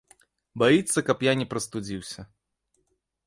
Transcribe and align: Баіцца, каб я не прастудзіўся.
Баіцца, 0.61 1.03
каб 1.09 1.17
я 1.27 1.33
не 1.43 1.45
прастудзіўся. 1.53 2.21